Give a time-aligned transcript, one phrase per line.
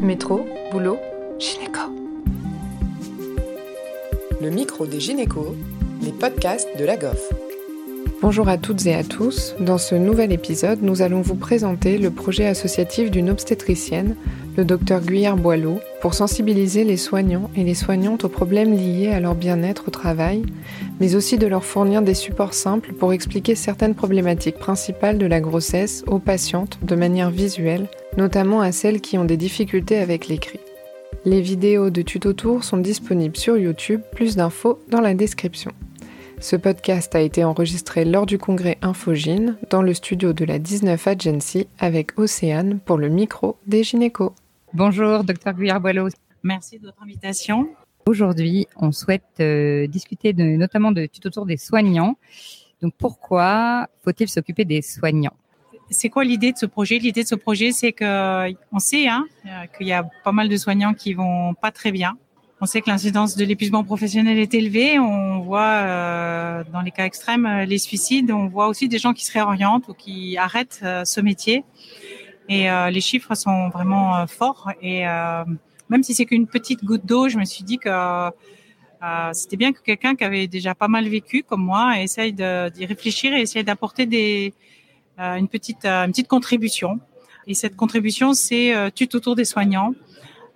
[0.00, 0.98] Métro, boulot,
[1.38, 1.80] gynéco.
[4.42, 5.54] Le micro des gynécos,
[6.02, 7.45] les podcasts de la GOF.
[8.22, 9.54] Bonjour à toutes et à tous.
[9.60, 14.16] Dans ce nouvel épisode, nous allons vous présenter le projet associatif d'une obstétricienne,
[14.56, 19.20] le docteur Guyard Boileau, pour sensibiliser les soignants et les soignantes aux problèmes liés à
[19.20, 20.42] leur bien-être au travail,
[20.98, 25.40] mais aussi de leur fournir des supports simples pour expliquer certaines problématiques principales de la
[25.40, 27.86] grossesse aux patientes de manière visuelle,
[28.16, 30.60] notamment à celles qui ont des difficultés avec l'écrit.
[31.26, 35.72] Les vidéos de tuto tour sont disponibles sur YouTube, plus d'infos dans la description.
[36.38, 41.06] Ce podcast a été enregistré lors du congrès Infogine dans le studio de la 19
[41.06, 44.32] Agency avec Océane pour le micro des gynécos.
[44.74, 46.08] Bonjour, docteur Guyard-Boileau.
[46.42, 47.68] Merci de votre invitation.
[48.06, 52.16] Aujourd'hui, on souhaite euh, discuter de, notamment de tout autour des soignants.
[52.82, 55.36] Donc, pourquoi faut-il s'occuper des soignants?
[55.90, 56.98] C'est quoi l'idée de ce projet?
[56.98, 59.26] L'idée de ce projet, c'est que on sait hein,
[59.76, 62.18] qu'il y a pas mal de soignants qui vont pas très bien.
[62.58, 64.98] On sait que l'incidence de l'épuisement professionnel est élevée.
[64.98, 68.30] On voit euh, dans les cas extrêmes euh, les suicides.
[68.30, 71.64] On voit aussi des gens qui se réorientent ou qui arrêtent euh, ce métier.
[72.48, 74.70] Et euh, les chiffres sont vraiment euh, forts.
[74.80, 75.02] Et
[75.90, 77.90] même si c'est qu'une petite goutte d'eau, je me suis dit que
[79.32, 83.34] c'était bien que quelqu'un qui avait déjà pas mal vécu comme moi essaye d'y réfléchir
[83.34, 84.52] et essaye d'apporter des
[85.18, 86.98] une petite une petite contribution.
[87.46, 89.92] Et cette contribution, c'est tout autour des soignants.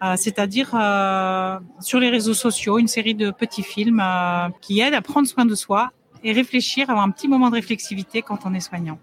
[0.02, 4.94] Euh, c'est-à-dire euh, sur les réseaux sociaux, une série de petits films euh, qui aident
[4.94, 5.90] à prendre soin de soi
[6.24, 8.98] et réfléchir, avoir un petit moment de réflexivité quand on est soignant.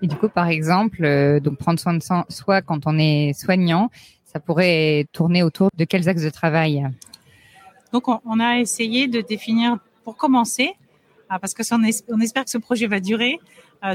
[0.00, 3.90] Et du coup, par exemple, donc prendre soin de soi quand on est soignant,
[4.24, 6.86] ça pourrait tourner autour de quels axes de travail?
[7.92, 10.74] Donc, on, on a essayé de définir, pour commencer,
[11.28, 11.82] parce que on,
[12.14, 13.40] on espère que ce projet va durer,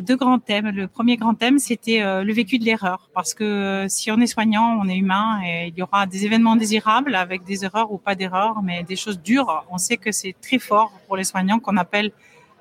[0.02, 0.70] deux grands thèmes.
[0.70, 4.20] Le premier grand thème, c'était euh, le vécu de l'erreur, parce que euh, si on
[4.22, 7.92] est soignant, on est humain et il y aura des événements désirables avec des erreurs
[7.92, 9.66] ou pas d'erreurs, mais des choses dures.
[9.70, 12.12] On sait que c'est très fort pour les soignants qu'on appelle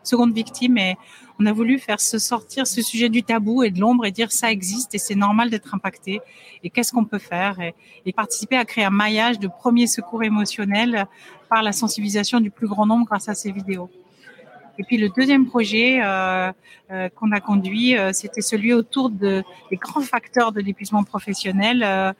[0.02, 0.96] seconde victime et
[1.38, 4.32] on a voulu faire se sortir ce sujet du tabou et de l'ombre et dire
[4.32, 6.20] ça existe et c'est normal d'être impacté
[6.64, 7.72] et qu'est-ce qu'on peut faire et,
[8.04, 11.06] et, participer à créer un maillage de premier secours émotionnel
[11.48, 13.90] par la sensibilisation du plus grand nombre grâce à ces vidéos.
[14.78, 16.50] Et puis le deuxième projet euh,
[16.90, 21.82] euh, qu'on a conduit, euh, c'était celui autour de, des grands facteurs de l'épuisement professionnel,
[21.82, 22.12] euh,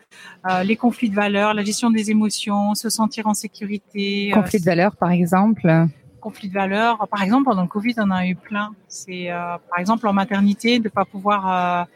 [0.49, 4.31] euh, les conflits de valeurs, la gestion des émotions, se sentir en sécurité.
[4.35, 5.87] Conflits de valeurs, par exemple
[6.21, 7.09] conflits de valeurs.
[7.11, 8.71] Par exemple, pendant le Covid, on en a eu plein.
[8.87, 11.89] C'est par exemple en maternité de pas pouvoir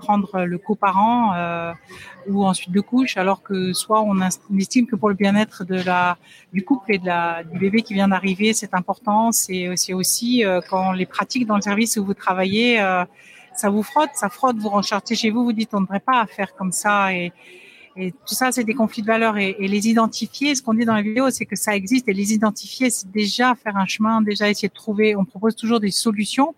[0.00, 1.72] prendre le coparent euh,
[2.28, 4.16] ou ensuite de couche, alors que soit on,
[4.58, 6.18] estime que pour le bien-être de la
[6.52, 9.30] du couple et de la du bébé qui vient d'arriver, c'est important.
[9.30, 13.04] C'est aussi aussi euh, quand les pratiques dans le service où vous travaillez, euh,
[13.54, 14.56] ça vous frotte, ça frotte.
[14.56, 17.32] Vous rentrez chez vous, vous dites on ne devrait pas faire comme ça et
[17.96, 20.54] et tout ça, c'est des conflits de valeurs et, et les identifier.
[20.54, 23.56] Ce qu'on dit dans la vidéo, c'est que ça existe et les identifier, c'est déjà
[23.56, 25.16] faire un chemin, déjà essayer de trouver.
[25.16, 26.54] On propose toujours des solutions.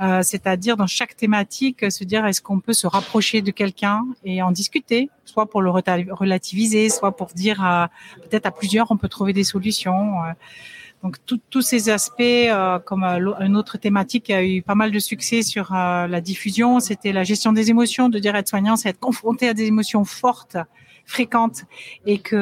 [0.00, 4.42] Euh, c'est-à-dire dans chaque thématique, se dire est-ce qu'on peut se rapprocher de quelqu'un et
[4.42, 7.88] en discuter, soit pour le relativiser, soit pour dire
[8.22, 10.22] peut-être à plusieurs on peut trouver des solutions.
[10.24, 10.32] Euh.
[11.02, 14.98] donc tous ces aspects, euh, comme une autre thématique qui a eu pas mal de
[14.98, 19.00] succès sur la diffusion, c'était la gestion des émotions, de dire être soignant, c'est être
[19.00, 20.58] confronté à des émotions fortes,
[21.06, 21.62] fréquentes,
[22.04, 22.36] et que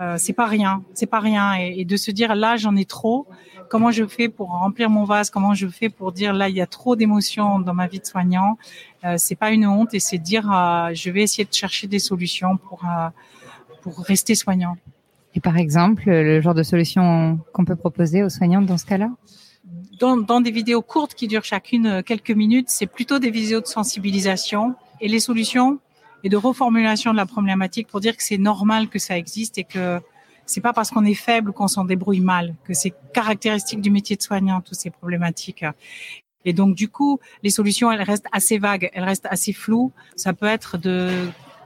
[0.00, 2.84] euh, c'est pas rien, c'est pas rien, et, et, de se dire là j'en ai
[2.84, 3.28] trop.
[3.68, 6.60] Comment je fais pour remplir mon vase Comment je fais pour dire là il y
[6.60, 8.58] a trop d'émotions dans ma vie de soignant
[9.04, 11.98] euh, C'est pas une honte et c'est dire euh, je vais essayer de chercher des
[11.98, 13.08] solutions pour euh,
[13.82, 14.76] pour rester soignant.
[15.34, 19.10] Et par exemple, le genre de solution qu'on peut proposer aux soignants dans ce cas-là?
[19.98, 23.66] Dans, dans des vidéos courtes qui durent chacune quelques minutes, c'est plutôt des vidéos de
[23.66, 25.80] sensibilisation et les solutions
[26.22, 29.64] et de reformulation de la problématique pour dire que c'est normal que ça existe et
[29.64, 30.00] que
[30.46, 34.16] c'est pas parce qu'on est faible qu'on s'en débrouille mal, que c'est caractéristique du métier
[34.16, 35.64] de soignant, toutes ces problématiques.
[36.44, 39.92] Et donc, du coup, les solutions, elles restent assez vagues, elles restent assez floues.
[40.14, 41.10] Ça peut être de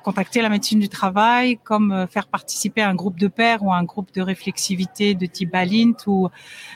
[0.05, 3.83] contacter la médecine du travail, comme euh, faire participer un groupe de pairs ou un
[3.83, 6.29] groupe de réflexivité de type Balint, ou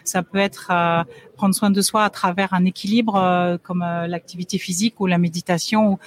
[0.05, 1.05] ça peut être euh,
[1.37, 5.99] prendre soin de soi à travers un équilibre euh, comme l'activité physique ou la méditation.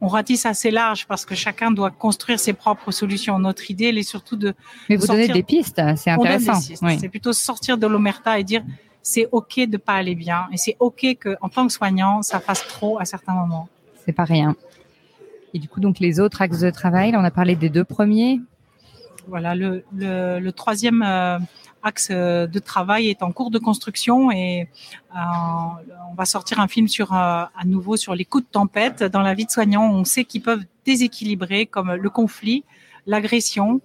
[0.00, 3.38] On ratisse assez large parce que chacun doit construire ses propres solutions.
[3.38, 4.54] Notre idée, elle est surtout de.
[4.88, 5.26] Mais vous sortir...
[5.28, 6.60] donnez des pistes, c'est intéressant.
[6.82, 6.98] Oui.
[7.00, 8.62] C'est plutôt sortir de l'omerta et dire
[9.02, 12.40] c'est ok de pas aller bien et c'est ok que en tant que soignant, ça
[12.40, 13.68] fasse trop à certains moments.
[14.04, 14.54] C'est pas rien.
[15.54, 17.84] Et du coup, donc les autres axes de travail, là, on a parlé des deux
[17.84, 18.40] premiers.
[19.26, 21.38] Voilà, le, le, le troisième euh,
[21.82, 24.68] axe de travail est en cours de construction et
[25.14, 25.18] euh,
[26.10, 29.20] on va sortir un film sur euh, à nouveau sur les coups de tempête dans
[29.20, 29.90] la vie de soignants.
[29.90, 32.64] On sait qu'ils peuvent déséquilibrer comme le conflit,
[33.06, 33.80] l'agression,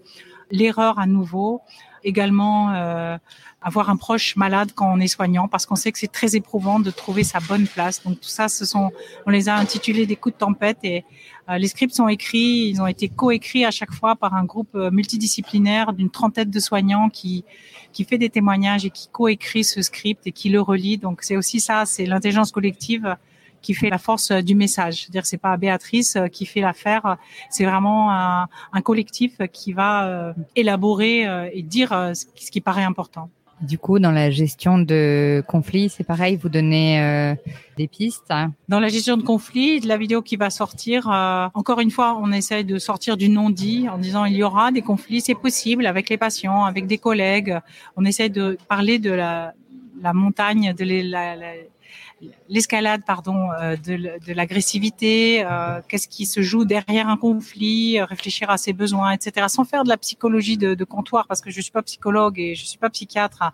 [0.54, 1.62] l'erreur à nouveau,
[2.06, 3.18] également euh,
[3.62, 6.80] avoir un proche malade quand on est soignant, parce qu'on sait que c'est très éprouvant
[6.80, 8.04] de trouver sa bonne place.
[8.04, 8.92] Donc tout ça, ce sont,
[9.26, 11.04] on les a intitulés des coups de tempête et
[11.50, 14.76] euh, les scripts sont écrits, ils ont été coécrits à chaque fois par un groupe
[14.76, 17.44] euh, multidisciplinaire d'une trentaine de soignants qui
[17.92, 20.98] qui fait des témoignages et qui coécrit ce script et qui le relie.
[20.98, 23.16] Donc c'est aussi ça, c'est l'intelligence collective
[23.64, 25.02] qui fait la force euh, du message.
[25.02, 27.18] C'est-à-dire c'est pas Béatrice euh, qui fait l'affaire,
[27.50, 33.30] c'est vraiment un, un, collectif qui va euh, élaborer et dire ce qui paraît important.
[33.64, 37.34] Du coup, dans la gestion de conflits, c'est pareil, vous donnez euh,
[37.78, 38.34] des pistes.
[38.68, 42.34] Dans la gestion de conflits, la vidéo qui va sortir, euh, encore une fois, on
[42.34, 46.10] essaie de sortir du non-dit en disant il y aura des conflits, c'est possible avec
[46.10, 47.58] les patients, avec des collègues.
[47.96, 49.54] On essaie de parler de la,
[50.02, 51.54] la montagne, de la, la,
[52.50, 58.50] l'escalade pardon euh, de, l'agressivité, euh, qu'est-ce qui se joue derrière un conflit, euh, réfléchir
[58.50, 59.48] à ses besoins, etc.
[59.50, 62.66] Sans faire de la psychologie de, comptoir parce que je suis pas psychologue et je
[62.66, 63.52] suis pas psychiatre, hein.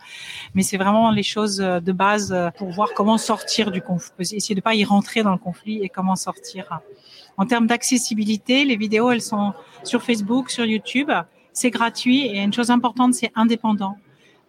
[0.56, 4.62] mais c'est vraiment les choses de base pour voir comment sortir du conflit, essayer de
[4.62, 6.80] pas y rentrer dans le conflit et comment sortir.
[7.38, 9.54] En termes d'accessibilité, les vidéos elles sont
[9.84, 11.12] sur Facebook, sur YouTube,
[11.54, 13.96] c'est gratuit et une chose importante c'est indépendant.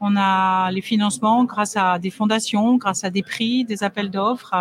[0.02, 4.54] On a les financements grâce à des fondations, grâce à des prix, des appels d'offres.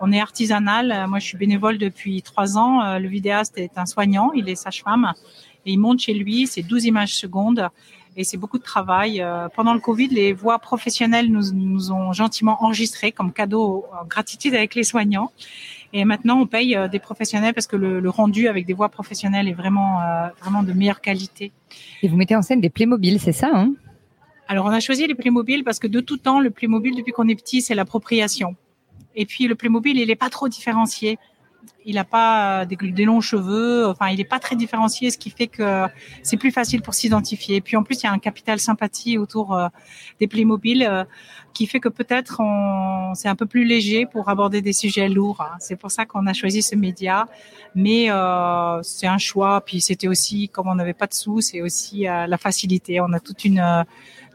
[0.00, 1.06] On est artisanal.
[1.06, 2.98] Moi, je suis bénévole depuis trois ans.
[2.98, 5.12] Le vidéaste est un soignant, il est sage-femme
[5.66, 6.46] et il monte chez lui.
[6.46, 7.68] C'est 12 images secondes
[8.16, 9.22] et c'est beaucoup de travail.
[9.54, 14.54] Pendant le Covid, les voix professionnelles nous, nous ont gentiment enregistrés comme cadeau en gratitude
[14.54, 15.30] avec les soignants.
[15.92, 19.52] Et maintenant, on paye des professionnels parce que le, rendu avec des voix professionnelles est
[19.52, 20.00] vraiment,
[20.40, 21.52] vraiment de meilleure qualité.
[22.02, 23.74] Et vous mettez en scène des Playmobil, c'est ça hein?
[24.50, 27.28] Alors, on a choisi les Playmobil parce que de tout temps, le Playmobil, depuis qu'on
[27.28, 28.56] est petit, c'est l'appropriation.
[29.14, 31.20] Et puis, le Playmobil, il n'est pas trop différencié.
[31.84, 33.86] Il n'a pas euh, des, longs cheveux.
[33.86, 35.86] Enfin, il n'est pas très différencié, ce qui fait que
[36.24, 37.54] c'est plus facile pour s'identifier.
[37.54, 39.68] Et puis, en plus, il y a un capital sympathie autour euh,
[40.18, 41.04] des Playmobil euh,
[41.54, 42.42] qui fait que peut-être
[43.14, 45.42] c'est un peu plus léger pour aborder des sujets lourds.
[45.42, 45.56] Hein.
[45.60, 47.28] C'est pour ça qu'on a choisi ce média.
[47.76, 48.08] Mais
[48.82, 49.60] c'est un choix.
[49.60, 53.00] Puis, c'était aussi, comme on n'avait pas de sous, c'est aussi la facilité.
[53.00, 53.84] On a toute une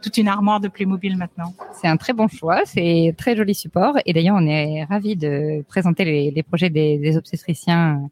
[0.06, 1.56] toute une armoire de Playmobil maintenant.
[1.74, 3.96] C'est un très bon choix, c'est très joli support.
[4.06, 8.08] Et d'ailleurs, on est ravis de présenter les, projets des, obstétriciens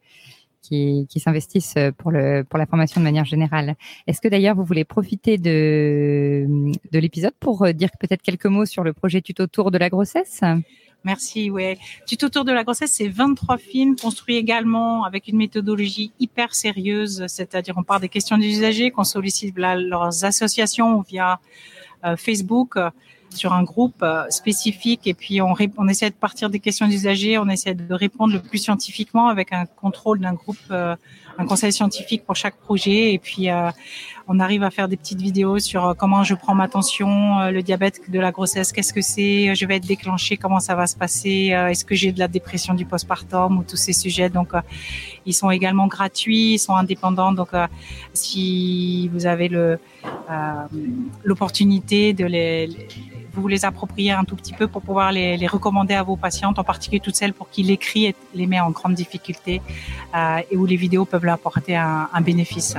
[0.64, 3.76] qui, s'investissent pour, le, pour la formation de manière générale.
[4.08, 6.48] Est-ce que d'ailleurs, vous voulez profiter de,
[6.92, 10.42] de l'épisode pour dire peut-être quelques mots sur le projet Tuto Tour de la grossesse?
[11.04, 11.78] Merci, ouais.
[12.08, 17.26] Tuto Tour de la grossesse, c'est 23 films construits également avec une méthodologie hyper sérieuse,
[17.28, 21.40] c'est-à-dire on part des questions des usagers, qu'on sollicite leurs associations via
[22.18, 22.90] Facebook euh,
[23.30, 25.08] sur un groupe euh, spécifique.
[25.08, 28.40] Et puis on, on essaie de partir des questions d'usagers, on essaie de répondre le
[28.40, 33.14] plus scientifiquement avec un contrôle d'un groupe, un conseil scientifique pour chaque projet.
[33.14, 33.50] Et puis
[34.28, 38.10] on arrive à faire des petites vidéos sur comment je prends ma tension, le diabète
[38.10, 41.54] de la grossesse, qu'est-ce que c'est, je vais être déclenché, comment ça va se passer,
[41.70, 44.30] est-ce que j'ai de la dépression du postpartum ou tous ces sujets.
[44.30, 44.54] Donc
[45.26, 47.34] ils sont également gratuits, ils sont indépendants.
[47.34, 47.50] Donc
[48.14, 49.80] si vous avez le
[50.30, 50.68] euh,
[51.24, 52.70] l'opportunité de les,
[53.34, 56.60] vous les approprier un tout petit peu pour pouvoir les, les, recommander à vos patientes,
[56.60, 59.62] en particulier toutes celles pour qui l'écrit les met en grande difficulté
[60.16, 62.76] euh, et où les vidéos peuvent leur apporter un, un, bénéfice.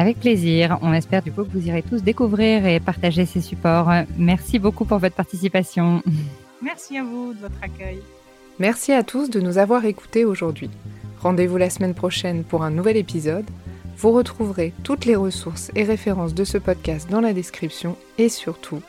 [0.00, 0.78] Avec plaisir.
[0.80, 3.92] On espère du coup que vous irez tous découvrir et partager ces supports.
[4.16, 6.02] Merci beaucoup pour votre participation.
[6.62, 7.98] Merci à vous de votre accueil.
[8.58, 10.70] Merci à tous de nous avoir écoutés aujourd'hui.
[11.20, 13.44] Rendez-vous la semaine prochaine pour un nouvel épisode.
[13.98, 18.80] Vous retrouverez toutes les ressources et références de ce podcast dans la description et surtout,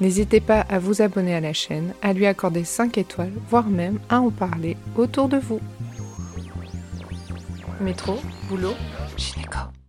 [0.00, 3.98] n'hésitez pas à vous abonner à la chaîne, à lui accorder 5 étoiles, voire même
[4.08, 5.58] à en parler autour de vous.
[7.80, 8.74] Métro, boulot,
[9.16, 9.70] gynéco.